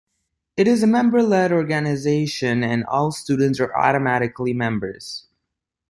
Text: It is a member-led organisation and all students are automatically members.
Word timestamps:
It 0.57 0.67
is 0.67 0.81
a 0.81 0.87
member-led 0.87 1.51
organisation 1.51 2.63
and 2.63 2.83
all 2.85 3.11
students 3.11 3.59
are 3.59 3.71
automatically 3.77 4.51
members. 4.51 5.27